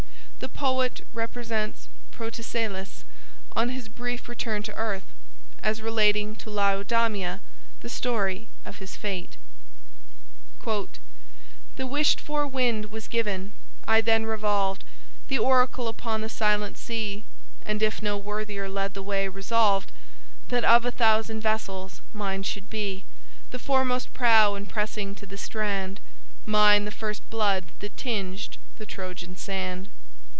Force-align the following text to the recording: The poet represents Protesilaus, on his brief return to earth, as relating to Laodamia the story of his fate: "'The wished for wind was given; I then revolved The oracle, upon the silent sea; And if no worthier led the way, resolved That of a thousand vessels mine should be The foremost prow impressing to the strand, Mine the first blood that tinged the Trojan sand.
The 0.41 0.49
poet 0.49 1.05
represents 1.13 1.87
Protesilaus, 2.11 3.03
on 3.55 3.69
his 3.69 3.87
brief 3.87 4.27
return 4.27 4.63
to 4.63 4.75
earth, 4.75 5.05
as 5.61 5.83
relating 5.83 6.35
to 6.37 6.49
Laodamia 6.49 7.41
the 7.81 7.89
story 7.89 8.47
of 8.65 8.79
his 8.79 8.95
fate: 8.95 9.37
"'The 10.65 10.87
wished 11.85 12.19
for 12.19 12.47
wind 12.47 12.85
was 12.87 13.07
given; 13.07 13.51
I 13.87 14.01
then 14.01 14.25
revolved 14.25 14.83
The 15.27 15.37
oracle, 15.37 15.87
upon 15.87 16.21
the 16.21 16.27
silent 16.29 16.75
sea; 16.75 17.23
And 17.63 17.83
if 17.83 18.01
no 18.01 18.17
worthier 18.17 18.67
led 18.67 18.95
the 18.95 19.03
way, 19.03 19.27
resolved 19.27 19.91
That 20.47 20.65
of 20.65 20.85
a 20.85 20.91
thousand 20.91 21.41
vessels 21.41 22.01
mine 22.13 22.41
should 22.41 22.67
be 22.69 23.03
The 23.51 23.59
foremost 23.59 24.11
prow 24.13 24.55
impressing 24.55 25.13
to 25.15 25.27
the 25.27 25.37
strand, 25.37 25.99
Mine 26.47 26.85
the 26.85 26.89
first 26.91 27.27
blood 27.29 27.65
that 27.79 27.95
tinged 27.95 28.57
the 28.79 28.87
Trojan 28.87 29.37
sand. 29.37 29.89